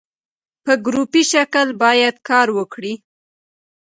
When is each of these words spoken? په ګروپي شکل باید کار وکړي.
په 0.63 0.73
ګروپي 0.85 1.23
شکل 1.31 1.67
باید 1.83 2.15
کار 2.29 2.47
وکړي. 2.57 2.93